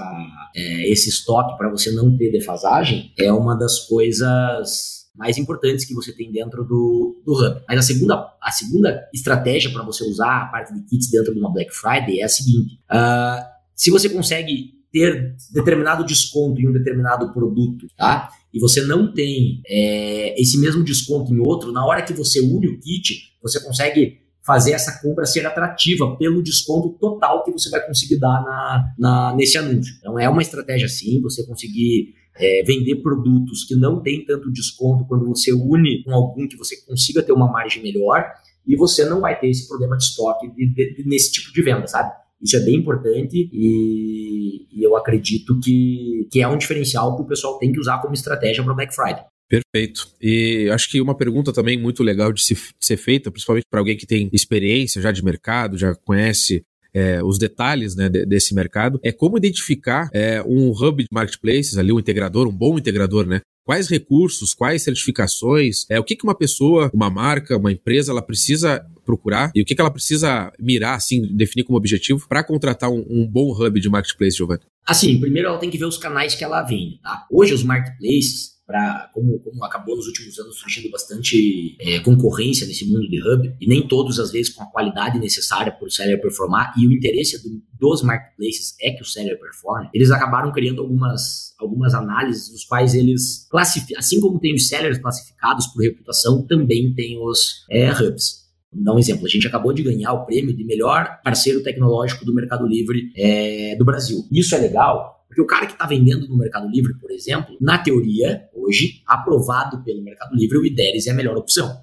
é, 0.56 0.92
esse 0.92 1.10
estoque 1.10 1.57
para 1.57 1.69
você 1.69 1.92
não 1.92 2.16
ter 2.16 2.31
defasagem, 2.31 3.12
é 3.18 3.31
uma 3.34 3.56
das 3.56 3.80
coisas 3.88 5.00
mais 5.16 5.38
importantes 5.38 5.86
que 5.86 5.94
você 5.94 6.13
tem 6.13 6.31
dentro 6.31 6.63
do, 6.63 7.22
do 7.25 7.34
Hub. 7.34 7.62
Mas 7.68 7.80
a 7.80 7.81
segunda, 7.81 8.34
a 8.42 8.52
segunda 8.52 9.10
estratégia 9.13 9.72
para 9.72 9.84
você 9.84 10.04
usar 10.04 10.44
a 10.44 10.46
parte 10.46 10.74
de 10.74 10.81
kits 10.84 11.10
dentro 11.10 11.34
de 11.34 11.40
uma 11.40 11.52
Black 11.52 11.72
Friday 11.74 12.19
é 12.19 12.24
a 12.24 12.30
seguinte: 12.30 12.80
uh, 12.92 13.44
se 13.75 13.92
você 13.92 14.10
consegue 14.10 14.81
ter 14.92 15.36
determinado 15.54 16.06
desconto 16.06 16.60
em 16.60 16.68
um 16.68 16.74
determinado 16.74 17.31
produto, 17.34 17.88
tá? 17.98 18.30
E 18.54 18.60
você 18.60 18.81
não 18.81 19.13
tem 19.13 19.62
é, 19.66 20.40
esse 20.40 20.58
mesmo 20.60 20.84
desconto 20.84 21.34
em 21.34 21.40
outro, 21.40 21.72
na 21.72 21.86
hora 21.86 22.02
que 22.02 22.13
você 22.13 22.42
une 22.42 22.68
o 22.68 22.80
kit, 22.80 23.31
você 23.42 23.63
consegue 23.63 24.19
fazer 24.46 24.74
essa 24.74 25.00
compra 25.02 25.25
ser 25.25 25.46
atrativa 25.46 26.18
pelo 26.18 26.44
desconto 26.44 26.98
total 27.00 27.44
que 27.44 27.52
você 27.52 27.69
vai 27.69 27.86
conseguir 27.86 28.19
dar 28.19 28.44
na, 28.44 28.94
na 28.98 29.36
nesse 29.36 29.58
anúncio. 29.58 29.94
Então 30.00 30.19
é 30.19 30.28
uma 30.28 30.42
estratégia 30.42 30.90
sim, 30.90 31.22
você 31.22 31.46
conseguir 31.46 32.13
é, 32.38 32.63
vender 32.63 32.98
produtos 32.98 33.63
que 33.66 33.75
não 33.75 34.01
tem 34.01 34.25
tanto 34.25 34.51
desconto 34.51 35.06
quando 35.06 35.25
você 35.25 35.51
une 35.54 36.04
com 36.04 36.13
algum 36.13 36.48
que 36.48 36.57
você 36.57 36.78
consiga 36.86 37.22
ter 37.22 37.31
uma 37.31 37.51
margem 37.51 37.83
melhor 37.83 38.25
e 38.66 38.75
você 38.75 39.06
não 39.06 39.22
vai 39.22 39.39
ter 39.39 39.50
esse 39.50 39.68
problema 39.68 39.98
de 39.98 40.04
estoque 40.04 40.50
de, 40.54 40.74
de, 40.74 40.95
de, 40.95 41.07
nesse 41.07 41.31
tipo 41.31 41.51
de 41.51 41.62
venda, 41.62 41.88
sabe? 41.88 42.12
Isso 42.42 42.56
é 42.57 42.60
bem 42.62 42.75
importante 42.75 43.50
e, 43.51 44.68
e, 44.72 44.83
eu 44.83 44.95
acredito 44.95 45.60
que, 45.60 46.28
que 46.31 46.42
é 46.42 46.48
um 46.48 46.57
diferencial 46.57 47.16
que 47.16 47.22
o 47.22 47.28
pessoal 47.28 47.60
tem 47.60 47.72
que 47.72 47.80
usar 47.80 48.00
como 48.01 48.13
estratégia 48.13 48.63
para 48.63 48.74
Black 48.74 48.95
Friday. 48.95 49.24
Perfeito. 49.48 50.07
E 50.22 50.69
acho 50.72 50.89
que 50.89 51.01
uma 51.01 51.16
pergunta 51.16 51.51
também 51.51 51.77
muito 51.77 52.01
legal 52.01 52.31
de, 52.31 52.42
se, 52.42 52.56
de 52.56 52.86
ser 52.86 52.98
feita, 52.98 53.30
principalmente 53.30 53.66
para 53.69 53.81
alguém 53.81 53.98
que 53.98 54.07
tem 54.07 54.30
experiência 54.31 55.01
já 55.01 55.12
de 55.12 55.24
mercado, 55.24 55.77
já 55.77 55.94
conhece 55.94 56.63
é, 56.94 57.24
os 57.24 57.38
detalhes 57.38 57.96
né, 57.96 58.10
desse 58.10 58.54
mercado, 58.54 59.00
é 59.04 59.12
como 59.12 59.38
identificar 59.38 60.10
é, 60.14 60.42
um 60.44 60.72
hub 60.72 61.04
de 61.04 61.10
marketplaces 61.12 61.78
ali, 61.78 61.92
um 61.92 62.00
integrador, 62.00 62.48
um 62.48 62.56
bom 62.56 62.78
integrador, 62.78 63.26
né? 63.26 63.42
Quais 63.64 63.88
recursos, 63.88 64.54
quais 64.54 64.84
certificações, 64.84 65.86
é, 65.90 66.00
o 66.00 66.04
que, 66.04 66.16
que 66.16 66.24
uma 66.24 66.36
pessoa, 66.36 66.90
uma 66.94 67.10
marca, 67.10 67.56
uma 67.56 67.72
empresa, 67.72 68.12
ela 68.12 68.22
precisa 68.22 68.84
procurar 69.06 69.52
e 69.54 69.62
o 69.62 69.66
que, 69.66 69.76
que 69.76 69.82
ela 69.82 69.92
precisa 69.92 70.52
mirar, 70.60 70.96
assim, 70.96 71.22
definir 71.36 71.64
como 71.64 71.78
objetivo 71.78 72.28
para 72.28 72.44
contratar 72.44 72.90
um, 72.90 73.06
um, 73.08 73.28
bom 73.28 73.52
hub 73.52 73.80
de 73.80 73.90
marketplace, 73.90 74.38
Giovanni? 74.38 74.62
Assim, 74.86 75.20
primeiro 75.20 75.50
ela 75.50 75.60
tem 75.60 75.70
que 75.70 75.78
ver 75.78 75.86
os 75.86 75.98
canais 75.98 76.34
que 76.34 76.44
ela 76.44 76.64
vende, 76.64 77.00
tá? 77.02 77.26
Hoje 77.32 77.54
os 77.54 77.64
marketplaces, 77.64 78.61
para 78.72 79.10
como, 79.14 79.38
como 79.40 79.66
acabou 79.66 79.98
nos 79.98 80.08
últimos 80.08 80.40
anos 80.40 80.58
surgindo 80.58 80.90
bastante 80.90 81.76
é, 81.82 82.00
concorrência 82.00 82.66
nesse 82.66 82.88
mundo 82.88 83.08
de 83.10 83.22
hub, 83.22 83.54
e 83.60 83.68
nem 83.68 83.86
todos, 83.86 84.18
às 84.18 84.32
vezes, 84.32 84.54
com 84.54 84.64
a 84.64 84.72
qualidade 84.72 85.20
necessária 85.20 85.72
para 85.74 85.86
o 85.86 85.92
seller 85.92 86.22
performar, 86.22 86.74
e 86.78 86.88
o 86.88 86.92
interesse 86.92 87.44
do, 87.44 87.62
dos 87.78 88.02
marketplaces 88.02 88.76
é 88.80 88.92
que 88.92 89.02
o 89.02 89.06
seller 89.06 89.38
performe, 89.38 89.90
eles 89.94 90.10
acabaram 90.10 90.54
criando 90.54 90.82
algumas, 90.82 91.54
algumas 91.60 91.94
análises, 91.94 92.50
nos 92.50 92.64
quais 92.64 92.96
eles 92.96 93.46
classificam, 93.50 94.00
assim 94.00 94.22
como 94.22 94.40
tem 94.40 94.56
os 94.56 94.70
sellers 94.70 94.98
classificados 94.98 95.68
por 95.68 95.84
reputação, 95.84 96.46
também 96.48 96.94
tem 96.94 97.20
os 97.22 97.66
é, 97.70 97.92
hubs. 97.92 98.42
Vou 98.72 98.86
dar 98.86 98.96
um 98.96 99.00
exemplo. 99.00 99.25
A 99.25 99.30
gente 99.30 99.46
acabou 99.46 99.74
de 99.74 99.84
ganhar 99.84 100.13
o 100.13 100.25
prêmio 100.25 100.56
de 100.56 100.63
melhor 100.63 101.20
parceiro 101.25 101.62
tecnológico 101.62 102.24
do 102.24 102.34
Mercado 102.34 102.66
Livre 102.66 103.12
é, 103.18 103.75
do 103.75 103.84
Brasil. 103.84 104.25
Isso 104.32 104.56
é 104.56 104.60
legal 104.60 105.21
porque 105.32 105.42
o 105.42 105.48
cara 105.48 105.66
que 105.66 105.72
está 105.72 105.88
vendendo 105.88 106.28
no 106.28 106.38
Mercado 106.38 106.68
Livre, 106.68 106.94
por 107.00 107.10
exemplo, 107.10 107.56
na 107.62 107.78
teoria, 107.78 108.50
hoje, 108.54 109.02
aprovado 109.08 109.82
pelo 109.82 110.04
Mercado 110.04 110.36
Livre, 110.36 110.58
o 110.58 110.66
IDERES 110.66 111.08
é 111.08 111.12
a 111.12 111.14
melhor 111.14 111.38
opção. 111.38 111.74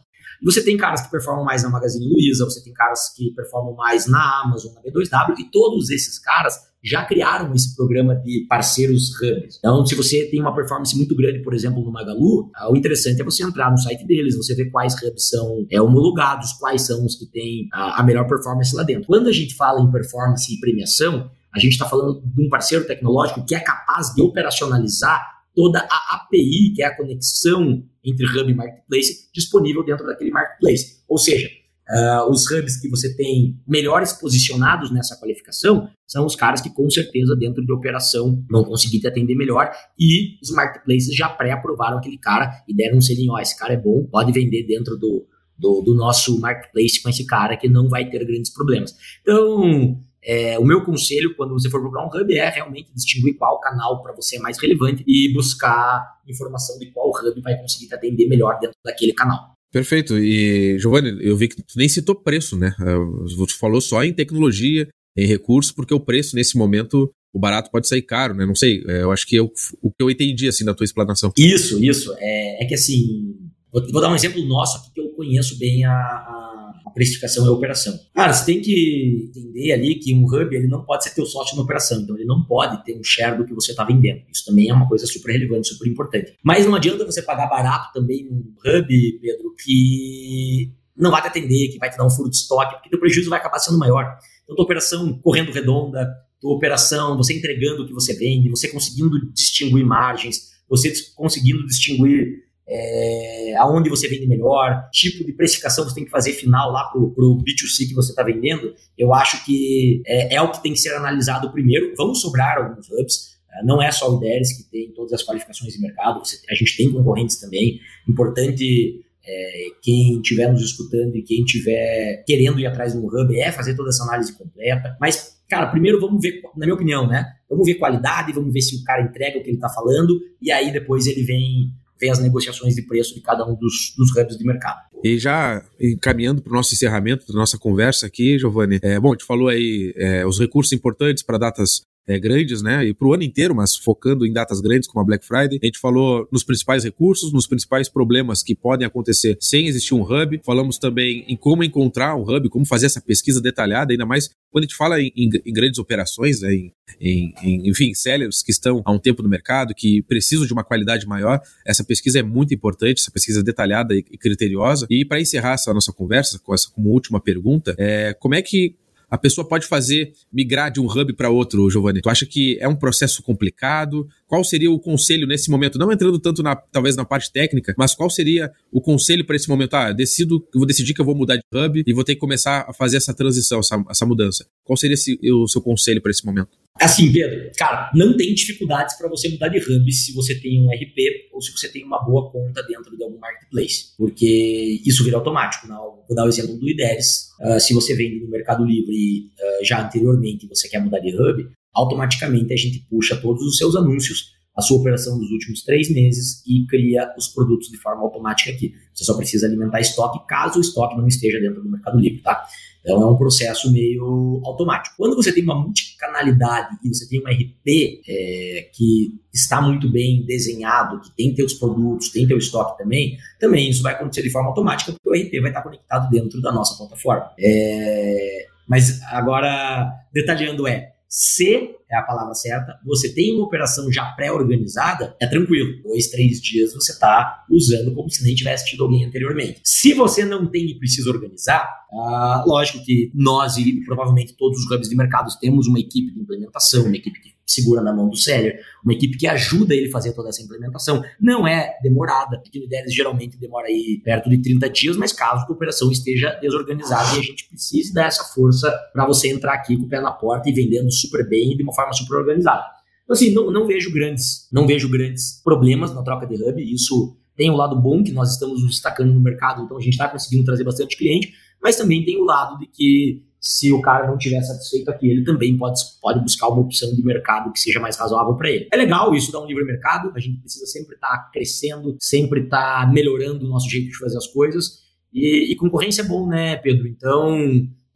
Você 0.45 0.63
tem 0.63 0.77
caras 0.77 1.01
que 1.01 1.11
performam 1.11 1.47
mais 1.47 1.63
na 1.63 1.71
Magazine 1.71 2.07
Luiza, 2.07 2.45
você 2.45 2.63
tem 2.63 2.75
caras 2.75 3.11
que 3.17 3.33
performam 3.35 3.75
mais 3.75 4.07
na 4.07 4.43
Amazon, 4.43 4.75
na 4.75 4.83
B2W, 4.83 5.35
e 5.39 5.51
todos 5.51 5.89
esses 5.89 6.19
caras 6.19 6.57
já 6.85 7.07
criaram 7.07 7.55
esse 7.55 7.75
programa 7.75 8.15
de 8.17 8.45
parceiros 8.47 9.19
hubs. 9.19 9.57
Então, 9.59 9.85
se 9.87 9.95
você 9.95 10.27
tem 10.27 10.43
uma 10.43 10.55
performance 10.55 10.95
muito 10.95 11.17
grande, 11.17 11.43
por 11.43 11.55
exemplo, 11.55 11.83
no 11.83 11.91
Magalu, 11.91 12.51
ah, 12.55 12.71
o 12.71 12.77
interessante 12.77 13.23
é 13.23 13.25
você 13.25 13.43
entrar 13.43 13.71
no 13.71 13.79
site 13.79 14.07
deles, 14.07 14.37
você 14.37 14.55
ver 14.55 14.71
quais 14.71 14.95
hubs 15.03 15.27
são 15.27 15.67
é, 15.71 15.81
homologados, 15.81 16.53
quais 16.53 16.83
são 16.83 17.03
os 17.07 17.17
que 17.17 17.25
têm 17.25 17.67
a, 17.73 18.03
a 18.03 18.05
melhor 18.05 18.29
performance 18.29 18.77
lá 18.77 18.83
dentro. 18.83 19.07
Quando 19.07 19.29
a 19.29 19.33
gente 19.33 19.55
fala 19.55 19.81
em 19.81 19.91
performance 19.91 20.55
e 20.55 20.61
premiação, 20.61 21.31
a 21.59 21.61
gente 21.61 21.73
está 21.73 21.87
falando 21.87 22.23
de 22.25 22.47
um 22.47 22.49
parceiro 22.49 22.87
tecnológico 22.87 23.45
que 23.45 23.55
é 23.55 23.61
capaz 23.61 24.15
de 24.15 24.23
operacionalizar 24.23 25.39
toda 25.55 25.81
a 25.91 26.15
API, 26.15 26.73
que 26.75 26.83
é 26.83 26.87
a 26.87 26.97
conexão 26.97 27.83
entre 28.05 28.25
hub 28.27 28.51
e 28.51 28.55
marketplace, 28.55 29.29
disponível 29.35 29.85
dentro 29.85 30.07
daquele 30.07 30.31
marketplace. 30.31 31.03
Ou 31.09 31.19
seja, 31.19 31.49
uh, 31.91 32.31
os 32.31 32.49
hubs 32.49 32.81
que 32.81 32.89
você 32.89 33.15
tem 33.17 33.61
melhores 33.67 34.13
posicionados 34.13 34.93
nessa 34.93 35.17
qualificação 35.17 35.89
são 36.07 36.25
os 36.25 36.37
caras 36.37 36.61
que, 36.61 36.71
com 36.71 36.89
certeza, 36.89 37.35
dentro 37.35 37.65
de 37.67 37.73
operação, 37.73 38.41
vão 38.49 38.63
conseguir 38.63 39.01
te 39.01 39.09
atender 39.09 39.35
melhor. 39.35 39.69
E 39.99 40.39
os 40.41 40.51
marketplaces 40.53 41.15
já 41.15 41.29
pré-aprovaram 41.29 41.99
aquele 41.99 42.19
cara 42.19 42.63
e 42.69 42.75
deram 42.75 42.99
um 42.99 43.03
selinho: 43.03 43.33
ó, 43.33 43.41
esse 43.41 43.59
cara 43.59 43.75
é 43.75 43.77
bom, 43.77 44.07
pode 44.11 44.31
vender 44.31 44.65
dentro 44.65 44.97
do, 44.97 45.27
do, 45.59 45.83
do 45.83 45.95
nosso 45.95 46.41
marketplace 46.41 47.03
com 47.03 47.09
esse 47.09 47.27
cara 47.27 47.57
que 47.57 47.69
não 47.69 47.89
vai 47.89 48.09
ter 48.09 48.25
grandes 48.25 48.53
problemas. 48.53 48.95
Então, 49.23 50.01
é, 50.29 50.59
o 50.59 50.65
meu 50.65 50.85
conselho, 50.85 51.35
quando 51.35 51.55
você 51.55 51.71
for 51.71 51.81
procurar 51.81 52.05
um 52.05 52.09
hub, 52.09 52.37
é 52.37 52.51
realmente 52.51 52.93
distinguir 52.95 53.35
qual 53.39 53.59
canal 53.61 54.03
para 54.03 54.15
você 54.15 54.37
é 54.37 54.39
mais 54.39 54.59
relevante 54.59 55.03
e 55.07 55.33
buscar 55.33 56.05
informação 56.29 56.79
de 56.79 56.91
qual 56.93 57.09
hub 57.09 57.41
vai 57.41 57.57
conseguir 57.59 57.87
te 57.87 57.95
atender 57.95 58.29
melhor 58.29 58.59
dentro 58.61 58.77
daquele 58.85 59.15
canal. 59.15 59.55
Perfeito. 59.73 60.19
E, 60.19 60.79
Giovanni, 60.79 61.17
eu 61.21 61.35
vi 61.35 61.49
que 61.49 61.57
tu 61.57 61.79
nem 61.79 61.89
citou 61.89 62.15
preço, 62.15 62.59
né? 62.59 62.75
Você 63.23 63.55
falou 63.59 63.81
só 63.81 64.05
em 64.05 64.13
tecnologia, 64.13 64.87
em 65.17 65.27
recursos, 65.27 65.73
porque 65.73 65.95
o 65.95 66.01
preço 66.01 66.37
nesse 66.37 66.59
momento, 66.59 67.11
o 67.33 67.39
barato 67.39 67.71
pode 67.71 67.89
sair 67.89 68.03
caro, 68.03 68.35
né? 68.35 68.45
Não 68.45 68.55
sei, 68.55 68.85
é, 68.87 69.03
eu 69.03 69.11
acho 69.11 69.27
que 69.27 69.37
eu, 69.37 69.51
o 69.83 69.91
que 69.91 70.03
eu 70.03 70.11
entendi, 70.11 70.47
assim, 70.47 70.65
da 70.65 70.75
tua 70.75 70.85
explanação. 70.85 71.33
Isso, 71.39 71.83
isso. 71.83 72.15
É, 72.19 72.65
é 72.65 72.67
que, 72.67 72.75
assim, 72.75 73.35
Vou, 73.73 73.83
vou 73.93 74.01
dar 74.01 74.11
um 74.11 74.15
exemplo 74.15 74.43
nosso 74.47 74.79
aqui 74.79 74.91
que 74.95 75.01
eu 75.01 75.11
conheço 75.11 75.59
bem 75.59 75.85
a, 75.85 75.93
a, 75.93 76.48
a 76.89 76.91
precificação 76.91 77.45
e 77.45 77.49
a 77.49 77.53
operação. 77.53 77.99
Cara, 78.15 78.33
você 78.33 78.47
tem 78.47 78.61
que 78.61 79.31
entender 79.31 79.73
ali 79.73 79.95
que 79.97 80.15
um 80.15 80.25
hub 80.25 80.55
ele 80.55 80.67
não 80.67 80.85
pode 80.85 81.05
ser 81.05 81.15
teu 81.15 81.27
sócio 81.27 81.57
na 81.57 81.63
operação, 81.63 82.01
então 82.01 82.17
ele 82.17 82.25
não 82.25 82.45
pode 82.45 82.83
ter 82.85 82.99
um 82.99 83.05
share 83.05 83.37
do 83.37 83.45
que 83.45 83.55
você 83.55 83.71
está 83.73 83.85
vendendo. 83.85 84.23
Isso 84.33 84.45
também 84.45 84.69
é 84.69 84.75
uma 84.75 84.89
coisa 84.89 85.07
super 85.07 85.33
relevante, 85.33 85.69
super 85.69 85.89
importante. 85.89 86.35
Mas 86.43 86.67
não 86.67 86.75
adianta 86.75 87.05
você 87.05 87.23
pagar 87.23 87.47
barato 87.49 87.93
também 87.93 88.25
num 88.25 88.55
hub, 88.65 89.19
Pedro, 89.21 89.55
que 89.63 90.73
não 90.97 91.11
vai 91.11 91.23
te 91.23 91.29
atender, 91.29 91.69
que 91.69 91.79
vai 91.79 91.91
te 91.91 91.97
dar 91.97 92.07
um 92.07 92.11
furo 92.11 92.31
de 92.31 92.37
estoque, 92.37 92.75
porque 92.75 92.91
teu 92.91 92.99
prejuízo 92.99 93.31
vai 93.31 93.39
acabar 93.39 93.59
sendo 93.59 93.79
maior. 93.79 94.19
Então, 94.43 94.57
tua 94.57 94.65
operação 94.65 95.19
correndo 95.21 95.53
redonda, 95.53 96.09
tua 96.41 96.55
operação, 96.55 97.17
você 97.17 97.35
entregando 97.35 97.83
o 97.83 97.87
que 97.87 97.93
você 97.93 98.15
vende, 98.15 98.49
você 98.49 98.69
conseguindo 98.69 99.33
distinguir 99.33 99.85
margens, 99.85 100.59
você 100.69 100.93
conseguindo 101.15 101.65
distinguir 101.67 102.48
é, 102.69 103.55
aonde 103.57 103.89
você 103.89 104.07
vende 104.09 104.27
melhor, 104.27 104.89
tipo 104.93 105.25
de 105.25 105.33
precificação 105.33 105.85
você 105.85 105.95
tem 105.95 106.05
que 106.05 106.11
fazer 106.11 106.33
final 106.33 106.71
lá 106.71 106.85
para 106.85 107.01
o 107.01 107.39
B2C 107.39 107.89
que 107.89 107.95
você 107.95 108.11
está 108.11 108.23
vendendo, 108.23 108.75
eu 108.97 109.15
acho 109.15 109.45
que 109.45 110.03
é, 110.07 110.35
é, 110.35 110.43
o 110.43 110.51
que 110.51 110.63
tem 110.63 110.73
que 110.73 110.79
ser 110.79 110.95
analisado 110.95 111.51
primeiro. 111.51 111.95
Vão 111.97 112.15
sobrar 112.15 112.59
alguns 112.59 112.91
hubs, 112.91 113.39
é, 113.51 113.65
não 113.65 113.83
é 113.83 113.91
só 113.91 114.13
o 114.13 114.19
IDERES 114.19 114.57
que 114.57 114.71
tem 114.71 114.93
todas 114.93 115.15
as 115.15 115.25
qualificações 115.25 115.73
de 115.73 115.81
mercado, 115.81 116.19
você, 116.19 116.37
a 116.51 116.55
gente 116.55 116.77
tem 116.77 116.93
concorrentes 116.93 117.41
também. 117.41 117.81
Importante 118.07 119.01
é, 119.27 119.67
quem 119.83 120.21
estiver 120.21 120.53
nos 120.53 120.63
escutando 120.63 121.17
e 121.17 121.23
quem 121.23 121.45
estiver 121.45 122.23
querendo 122.27 122.61
ir 122.61 122.67
atrás 122.67 122.93
de 122.93 122.99
um 122.99 123.07
hub 123.07 123.41
é 123.41 123.51
fazer 123.51 123.75
toda 123.77 123.89
essa 123.89 124.05
análise 124.05 124.37
completa. 124.37 124.95
Mas, 125.01 125.39
cara, 125.49 125.69
primeiro 125.69 125.99
vamos 125.99 126.21
ver, 126.21 126.43
na 126.55 126.67
minha 126.67 126.75
opinião, 126.75 127.07
né? 127.07 127.27
Vamos 127.49 127.67
ver 127.67 127.77
qualidade, 127.77 128.33
vamos 128.33 128.53
ver 128.53 128.61
se 128.61 128.77
o 128.77 128.85
cara 128.85 129.03
entrega 129.03 129.39
o 129.39 129.43
que 129.43 129.49
ele 129.49 129.57
está 129.57 129.71
falando, 129.71 130.21
e 130.41 130.53
aí 130.53 130.71
depois 130.71 131.07
ele 131.07 131.23
vem 131.23 131.73
ver 132.01 132.11
as 132.11 132.19
negociações 132.19 132.75
de 132.75 132.83
preço 132.83 133.15
de 133.15 133.21
cada 133.21 133.45
um 133.45 133.55
dos, 133.55 133.95
dos 133.97 134.11
hubs 134.17 134.37
de 134.37 134.45
mercado. 134.45 134.79
E 135.03 135.19
já 135.19 135.65
encaminhando 135.81 136.43
para 136.43 136.53
o 136.53 136.57
nosso 136.57 136.75
encerramento 136.75 137.27
da 137.27 137.39
nossa 137.39 137.59
conversa 137.59 138.07
aqui, 138.07 138.39
Giovanni, 138.39 138.79
é, 138.83 138.99
bom, 138.99 139.11
a 139.11 139.13
gente 139.13 139.25
falou 139.25 139.49
aí 139.49 139.93
é, 139.97 140.27
os 140.27 140.39
recursos 140.39 140.73
importantes 140.73 141.23
para 141.23 141.39
datas 141.39 141.83
é, 142.09 142.19
grandes, 142.19 142.63
né? 142.63 142.87
E 142.87 142.95
para 142.95 143.07
o 143.07 143.13
ano 143.13 143.23
inteiro, 143.23 143.55
mas 143.55 143.77
focando 143.77 144.27
em 144.27 144.33
datas 144.33 144.61
grandes 144.61 144.89
como 144.89 145.03
a 145.03 145.05
Black 145.05 145.25
Friday. 145.25 145.61
A 145.63 145.67
gente 145.67 145.79
falou 145.79 146.27
nos 146.33 146.43
principais 146.43 146.83
recursos, 146.83 147.33
nos 147.33 147.47
principais 147.47 147.89
problemas 147.89 148.43
que 148.43 148.55
podem 148.55 148.87
acontecer 148.87 149.37
sem 149.41 149.67
existir 149.67 149.95
um 149.95 150.03
hub. 150.03 150.41
Falamos 150.45 150.79
também 150.79 151.25
em 151.29 151.37
como 151.37 151.63
encontrar 151.63 152.17
um 152.17 152.23
hub, 152.23 152.49
como 152.49 152.65
fazer 152.65 152.87
essa 152.87 153.01
pesquisa 153.01 153.41
detalhada, 153.41 153.93
ainda 153.93 154.07
mais 154.07 154.31
quando 154.51 154.65
a 154.65 154.67
gente 154.67 154.77
fala 154.77 155.01
em, 155.01 155.13
em, 155.15 155.31
em 155.45 155.53
grandes 155.53 155.79
operações, 155.79 156.41
né? 156.41 156.55
em, 156.99 157.35
em, 157.43 157.69
enfim, 157.69 157.93
sellers 157.93 158.43
que 158.43 158.51
estão 158.51 158.83
há 158.85 158.91
um 158.91 158.99
tempo 158.99 159.23
no 159.23 159.29
mercado, 159.29 159.75
que 159.75 160.03
precisam 160.03 160.47
de 160.47 160.53
uma 160.53 160.65
qualidade 160.65 161.07
maior. 161.07 161.41
Essa 161.67 161.85
pesquisa 161.85 162.19
é 162.19 162.23
muito 162.23 162.55
importante, 162.55 163.01
essa 163.01 163.11
pesquisa 163.11 163.43
detalhada 163.43 163.95
e, 163.95 163.99
e 163.99 164.17
criteriosa. 164.17 164.87
E 164.89 165.05
para 165.05 165.21
encerrar 165.21 165.53
essa 165.53 165.75
nossa 165.75 165.93
conversa, 165.93 166.39
com 166.39 166.55
essa 166.55 166.71
como 166.71 166.89
última 166.89 167.21
pergunta, 167.21 167.75
é, 167.79 168.15
como 168.15 168.35
é 168.35 168.41
que 168.41 168.75
a 169.11 169.17
pessoa 169.17 169.47
pode 169.47 169.67
fazer 169.67 170.13
migrar 170.33 170.71
de 170.71 170.81
um 170.81 170.87
hub 170.87 171.13
para 171.15 171.31
outro, 171.31 171.69
Giovanni? 171.71 172.01
Tu 172.01 172.11
acha 172.11 172.27
que 172.27 172.59
é 172.61 172.69
um 172.69 172.77
processo 172.77 173.23
complicado? 173.23 174.07
Qual 174.27 174.45
seria 174.45 174.71
o 174.71 174.79
conselho 174.79 175.27
nesse 175.27 175.51
momento? 175.51 175.79
Não 175.79 175.91
entrando 175.91 176.19
tanto 176.19 176.43
na, 176.43 176.55
talvez 176.55 176.97
na 176.97 177.05
parte 177.05 177.33
técnica, 177.33 177.75
mas 177.79 177.95
qual 177.95 178.11
seria 178.11 178.53
o 178.71 178.81
conselho 178.81 179.25
para 179.25 179.37
esse 179.37 179.49
momento? 179.49 179.75
Ah, 179.75 179.93
decido, 179.93 180.47
vou 180.55 180.67
decidir 180.67 180.95
que 180.95 181.01
eu 181.01 181.05
vou 181.05 181.15
mudar 181.15 181.37
de 181.37 181.43
hub 181.53 181.83
e 181.87 181.93
vou 181.93 182.05
ter 182.05 182.15
que 182.15 182.21
começar 182.21 182.67
a 182.69 182.73
fazer 182.73 182.99
essa 182.99 183.15
transição, 183.15 183.61
essa, 183.61 183.83
essa 183.89 184.07
mudança. 184.07 184.47
Qual 184.65 184.77
seria 184.77 184.95
esse, 184.95 185.19
o 185.33 185.49
seu 185.49 185.63
conselho 185.63 186.03
para 186.03 186.11
esse 186.11 186.25
momento? 186.25 186.51
Assim, 186.81 187.13
Pedro, 187.13 187.51
cara, 187.57 187.91
não 187.95 188.17
tem 188.17 188.33
dificuldades 188.35 188.97
para 188.97 189.09
você 189.09 189.29
mudar 189.29 189.49
de 189.49 189.59
hub 189.59 189.93
se 189.93 190.13
você 190.15 190.35
tem 190.35 190.63
um 190.63 190.71
RP 190.71 191.29
ou 191.33 191.43
se 191.43 191.51
você 191.51 191.69
tem 191.69 191.85
uma 191.85 191.99
boa 192.05 192.31
conta 192.31 192.63
dentro 192.63 192.97
de 192.97 193.03
algum 193.03 193.19
marketplace, 193.19 193.97
porque 193.97 194.81
isso 194.87 195.05
vira 195.05 195.17
automático. 195.17 195.67
Não? 195.67 195.97
Né? 195.97 196.03
Vou 196.07 196.17
dar 196.17 196.25
o 196.25 196.29
exemplo 196.29 196.57
do 196.57 196.69
IDERES. 196.69 197.31
Uh, 197.41 197.61
se 197.61 197.75
você 197.75 197.95
vende 197.95 198.21
no 198.21 198.31
Mercado 198.31 198.65
Livre 198.65 199.31
uh, 199.39 199.65
já 199.65 199.85
anteriormente 199.85 200.47
e 200.47 200.49
você 200.49 200.69
quer 200.69 200.81
mudar 200.81 201.01
de 201.01 201.15
hub, 201.15 201.49
automaticamente 201.75 202.53
a 202.53 202.57
gente 202.57 202.87
puxa 202.89 203.17
todos 203.17 203.43
os 203.43 203.57
seus 203.57 203.75
anúncios, 203.77 204.38
a 204.59 204.61
sua 204.61 204.79
operação 204.81 205.17
dos 205.17 205.31
últimos 205.31 205.63
três 205.63 205.89
meses 205.89 206.43
e 206.45 206.67
cria 206.67 207.15
os 207.17 207.29
produtos 207.29 207.69
de 207.69 207.77
forma 207.77 208.03
automática 208.03 208.51
aqui. 208.51 208.75
Você 208.93 209.05
só 209.05 209.17
precisa 209.17 209.47
alimentar 209.47 209.81
estoque 209.81 210.19
caso 210.27 210.59
o 210.59 210.61
estoque 210.61 210.97
não 210.97 211.07
esteja 211.07 211.39
dentro 211.39 211.63
do 211.63 211.71
Mercado 211.71 211.97
Livre, 211.97 212.21
tá? 212.21 212.45
Então 212.81 213.01
é 213.01 213.07
um 213.07 213.17
processo 213.17 213.71
meio 213.71 214.41
automático. 214.45 214.97
Quando 214.99 215.15
você 215.15 215.33
tem 215.33 215.45
uma 215.45 215.55
multicanalidade 215.55 216.77
e 216.83 216.89
você 216.89 217.09
tem 217.09 217.21
um 217.21 217.29
RP 217.29 218.03
é, 218.09 218.71
que 218.75 219.15
está 219.33 219.63
muito 219.63 219.89
bem 219.89 220.25
desenhado, 220.27 221.01
que 221.03 221.15
tem 221.17 221.33
teus 221.33 221.55
produtos, 221.55 222.11
tem 222.11 222.27
teu 222.27 222.39
estoque 222.39 222.79
também, 222.79 223.17
também 223.39 223.71
isso 223.71 223.83
vai 223.83 223.95
acontecer 223.95 224.23
de 224.23 224.31
forma 224.31 224.49
automática, 224.49 224.93
porque 224.93 225.09
o 225.09 225.13
RP 225.13 225.41
vai 225.41 225.51
estar 225.51 225.63
conectado 225.63 226.11
dentro 226.11 226.41
da 226.41 226.51
nossa 226.51 226.77
plataforma. 226.77 227.31
É, 227.39 228.47
mas 228.67 229.01
agora, 229.03 229.93
detalhando 230.13 230.67
é, 230.67 230.95
se 231.09 231.77
é 231.91 231.97
a 231.97 232.03
palavra 232.03 232.35
certa, 232.35 232.79
você 232.85 233.13
tem 233.13 233.35
uma 233.35 233.45
operação 233.45 233.91
já 233.91 234.05
pré-organizada, 234.13 235.17
é 235.21 235.27
tranquilo. 235.27 235.83
Dois, 235.83 236.09
três 236.09 236.41
dias 236.41 236.75
você 236.75 236.93
está 236.93 237.45
usando 237.51 237.95
como 237.95 238.11
se 238.11 238.23
nem 238.25 238.35
tivesse 238.35 238.67
tido 238.67 238.85
alguém 238.85 239.05
anteriormente. 239.05 239.61
Se 239.65 239.95
você 239.95 240.25
não 240.25 240.47
tem 240.47 240.67
e 240.67 240.79
precisa 240.79 241.11
organizar, 241.11 241.69
ah, 241.93 242.45
lógico 242.47 242.85
que 242.85 243.11
nós 243.15 243.57
e 243.57 243.83
provavelmente 243.85 244.37
todos 244.37 244.59
os 244.59 244.71
hubs 244.71 244.89
de 244.89 244.97
mercados 244.97 245.37
temos 245.37 245.67
uma 245.67 245.81
equipe 245.81 246.13
de 246.13 246.21
implementação, 246.21 246.85
uma 246.85 246.97
equipe 246.97 247.21
que 247.21 247.39
segura 247.49 247.81
na 247.81 247.95
mão 247.95 248.09
do 248.09 248.17
seller, 248.17 248.61
uma 248.85 248.93
equipe 248.93 249.17
que 249.17 249.27
ajuda 249.27 249.75
ele 249.75 249.89
a 249.89 249.91
fazer 249.91 250.13
toda 250.13 250.29
essa 250.29 250.43
implementação. 250.43 251.03
Não 251.19 251.49
é 251.49 251.75
demorada, 251.83 252.39
porque 252.39 252.59
o 252.59 252.69
deles 252.69 252.95
geralmente 252.95 253.39
demora 253.39 253.69
aí 253.69 254.01
perto 254.05 254.29
de 254.29 254.39
30 254.43 254.69
dias, 254.69 254.97
mas 254.97 255.13
caso 255.13 255.47
a 255.49 255.53
operação 255.53 255.91
esteja 255.91 256.39
desorganizada 256.43 257.17
e 257.17 257.21
a 257.21 257.23
gente 257.23 257.49
precise 257.49 257.93
dar 257.93 258.07
essa 258.07 258.23
força 258.35 258.71
para 258.93 259.07
você 259.07 259.29
entrar 259.29 259.55
aqui 259.55 259.77
com 259.77 259.85
o 259.85 259.89
pé 259.89 260.01
na 260.01 260.13
porta 260.13 260.49
e 260.49 260.53
vendendo 260.53 260.93
super 260.93 261.27
bem 261.27 261.57
de 261.57 261.63
uma 261.63 261.73
forma 261.79 261.93
super 261.93 262.17
organizada. 262.17 262.65
Então, 263.05 263.15
assim, 263.15 263.33
não, 263.33 263.51
não 263.51 263.67
vejo 263.67 263.93
grandes, 263.93 264.49
não 264.53 264.67
vejo 264.67 264.89
grandes 264.89 265.41
problemas 265.43 265.95
na 265.95 266.03
troca 266.03 266.27
de 266.27 266.35
hub. 266.35 266.63
Isso 266.63 267.17
tem 267.37 267.51
o 267.51 267.55
um 267.55 267.57
lado 267.57 267.81
bom 267.81 268.03
que 268.03 268.13
nós 268.13 268.33
estamos 268.33 268.67
destacando 268.67 269.15
no 269.15 269.21
mercado, 269.21 269.63
então 269.63 269.77
a 269.77 269.81
gente 269.81 269.93
está 269.93 270.09
conseguindo 270.09 270.45
trazer 270.45 270.65
bastante 270.65 270.97
cliente, 270.97 271.33
mas 271.63 271.77
também 271.77 272.05
tem 272.05 272.21
o 272.21 272.25
lado 272.25 272.59
de 272.59 272.67
que 272.67 273.23
se 273.41 273.73
o 273.73 273.81
cara 273.81 274.09
não 274.09 274.17
estiver 274.17 274.43
satisfeito 274.43 274.91
aqui, 274.91 275.09
ele 275.09 275.25
também 275.25 275.57
pode, 275.57 275.81
pode 276.03 276.21
buscar 276.21 276.49
uma 276.49 276.61
opção 276.61 276.93
de 276.93 277.03
mercado 277.05 277.53
que 277.53 277.61
seja 277.61 277.79
mais 277.79 277.97
razoável 277.97 278.35
para 278.35 278.51
ele. 278.51 278.69
É 278.73 278.77
legal 278.77 279.15
isso 279.15 279.31
dar 279.31 279.41
um 279.41 279.47
livre 279.47 279.65
mercado, 279.65 280.13
a 280.15 280.19
gente 280.19 280.41
precisa 280.41 280.67
sempre 280.67 280.97
estar 280.97 281.09
tá 281.09 281.31
crescendo, 281.33 281.97
sempre 282.01 282.43
estar 282.43 282.85
tá 282.85 282.93
melhorando 282.93 283.47
o 283.47 283.49
nosso 283.49 283.71
jeito 283.71 283.89
de 283.89 283.97
fazer 283.97 284.19
as 284.19 284.27
coisas. 284.27 284.81
E, 285.13 285.53
e 285.53 285.57
concorrência 285.57 286.03
é 286.03 286.05
bom, 286.05 286.27
né, 286.27 286.57
Pedro? 286.57 286.89
Então, 286.89 287.39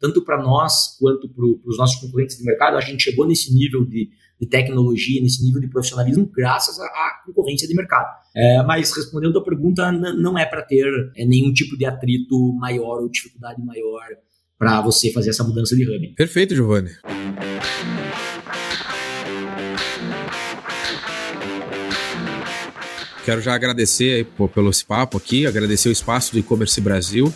tanto 0.03 0.21
para 0.21 0.37
nós 0.37 0.97
quanto 0.99 1.29
para 1.29 1.45
os 1.45 1.77
nossos 1.77 1.95
concorrentes 2.01 2.37
de 2.37 2.43
mercado, 2.43 2.75
a 2.75 2.81
gente 2.81 3.01
chegou 3.01 3.25
nesse 3.25 3.53
nível 3.53 3.85
de, 3.85 4.09
de 4.37 4.45
tecnologia, 4.49 5.21
nesse 5.21 5.41
nível 5.41 5.61
de 5.61 5.69
profissionalismo, 5.69 6.29
graças 6.35 6.77
à, 6.77 7.21
concorrência 7.25 7.65
de 7.65 7.73
mercado. 7.73 8.13
É, 8.35 8.61
mas 8.63 8.93
respondendo 8.93 9.39
a 9.39 9.41
pergunta, 9.41 9.93
não 9.93 10.37
é 10.37 10.45
para 10.45 10.61
ter 10.61 10.85
é, 11.15 11.23
nenhum 11.25 11.53
tipo 11.53 11.77
de 11.77 11.85
atrito 11.85 12.53
maior 12.55 12.99
ou 12.99 13.09
dificuldade 13.09 13.63
maior 13.63 14.03
para 14.59 14.81
você 14.81 15.09
fazer 15.13 15.29
essa 15.29 15.45
mudança 15.45 15.73
de 15.73 15.83
hub. 15.83 16.15
Perfeito, 16.15 16.53
Giovanni. 16.53 16.89
Quero 23.23 23.39
já 23.39 23.53
agradecer 23.53 24.15
aí, 24.15 24.23
pô, 24.25 24.49
pelo 24.49 24.69
esse 24.69 24.83
papo 24.83 25.17
aqui, 25.17 25.47
agradecer 25.47 25.87
o 25.87 25.93
espaço 25.93 26.33
do 26.33 26.39
e-commerce 26.39 26.81
Brasil 26.81 27.33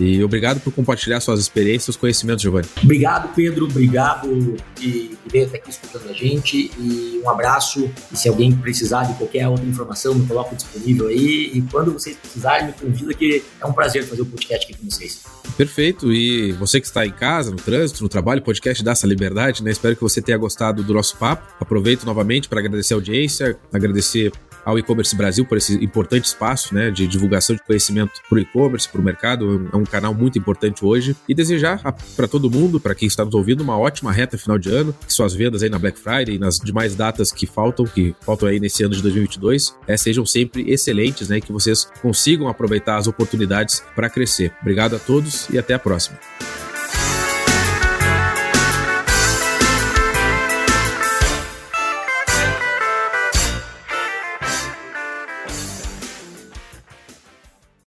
e 0.00 0.22
obrigado 0.24 0.60
por 0.60 0.72
compartilhar 0.72 1.20
suas 1.20 1.40
experiências, 1.40 1.84
seus 1.84 1.96
conhecimentos, 1.96 2.42
Giovanni. 2.42 2.66
Obrigado, 2.82 3.34
Pedro. 3.34 3.66
Obrigado 3.66 4.56
de 4.78 5.16
ver 5.30 5.44
até 5.44 5.58
aqui 5.58 5.70
escutando 5.70 6.08
a 6.08 6.12
gente. 6.12 6.70
E 6.78 7.20
um 7.24 7.28
abraço. 7.30 7.90
E 8.12 8.16
se 8.16 8.28
alguém 8.28 8.52
precisar 8.52 9.04
de 9.04 9.14
qualquer 9.14 9.48
outra 9.48 9.64
informação, 9.64 10.14
me 10.14 10.26
coloco 10.26 10.54
disponível 10.54 11.08
aí. 11.08 11.50
E 11.54 11.62
quando 11.70 11.92
vocês 11.92 12.16
precisarem, 12.16 12.68
me 12.68 12.72
convida 12.72 13.14
que 13.14 13.42
é 13.60 13.66
um 13.66 13.72
prazer 13.72 14.04
fazer 14.04 14.22
o 14.22 14.26
podcast 14.26 14.66
aqui 14.66 14.80
com 14.80 14.90
vocês. 14.90 15.22
Perfeito. 15.56 16.12
E 16.12 16.52
você 16.52 16.80
que 16.80 16.86
está 16.86 17.06
em 17.06 17.12
casa, 17.12 17.50
no 17.50 17.56
trânsito, 17.56 18.02
no 18.02 18.08
trabalho, 18.08 18.40
o 18.40 18.44
podcast 18.44 18.82
dá 18.82 18.92
essa 18.92 19.06
liberdade, 19.06 19.62
né? 19.62 19.70
Espero 19.70 19.94
que 19.94 20.02
você 20.02 20.22
tenha 20.22 20.38
gostado 20.38 20.82
do 20.82 20.94
nosso 20.94 21.16
papo. 21.16 21.46
Aproveito 21.60 22.04
novamente 22.04 22.48
para 22.48 22.60
agradecer 22.60 22.94
a 22.94 22.96
audiência, 22.96 23.58
agradecer 23.72 24.32
ao 24.64 24.78
e-commerce 24.78 25.14
Brasil 25.14 25.44
por 25.44 25.58
esse 25.58 25.74
importante 25.82 26.26
espaço 26.26 26.74
né, 26.74 26.90
de 26.90 27.06
divulgação 27.06 27.56
de 27.56 27.62
conhecimento 27.62 28.12
para 28.28 28.36
o 28.36 28.40
e-commerce, 28.40 28.88
para 28.88 29.00
o 29.00 29.04
mercado. 29.04 29.68
É 29.72 29.76
um 29.76 29.84
canal 29.84 30.14
muito 30.14 30.38
importante 30.38 30.84
hoje. 30.84 31.16
E 31.28 31.34
desejar 31.34 31.80
para 32.16 32.28
todo 32.28 32.50
mundo, 32.50 32.80
para 32.80 32.94
quem 32.94 33.08
está 33.08 33.24
nos 33.24 33.34
ouvindo, 33.34 33.62
uma 33.62 33.78
ótima 33.78 34.12
reta 34.12 34.38
final 34.38 34.58
de 34.58 34.70
ano, 34.70 34.94
que 35.06 35.12
suas 35.12 35.34
vendas 35.34 35.62
aí 35.62 35.68
na 35.68 35.78
Black 35.78 35.98
Friday 35.98 36.36
e 36.36 36.38
nas 36.38 36.58
demais 36.58 36.94
datas 36.94 37.32
que 37.32 37.46
faltam, 37.46 37.84
que 37.84 38.14
faltam 38.20 38.48
aí 38.48 38.60
nesse 38.60 38.82
ano 38.82 38.94
de 38.94 39.02
2022, 39.02 39.76
é, 39.86 39.96
sejam 39.96 40.24
sempre 40.26 40.70
excelentes, 40.70 41.28
né, 41.28 41.40
que 41.40 41.52
vocês 41.52 41.88
consigam 42.02 42.48
aproveitar 42.48 42.96
as 42.96 43.06
oportunidades 43.06 43.82
para 43.94 44.08
crescer. 44.08 44.52
Obrigado 44.60 44.96
a 44.96 44.98
todos 44.98 45.48
e 45.50 45.58
até 45.58 45.74
a 45.74 45.78
próxima. 45.78 46.18